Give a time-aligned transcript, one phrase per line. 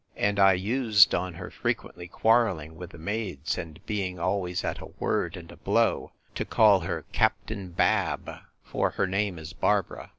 [0.15, 4.87] And I used, on her frequently quarrelling with the maids, and being always at a
[4.97, 8.27] word and a blow, to call her Captain Bab;
[8.63, 10.09] for her name is Barbara.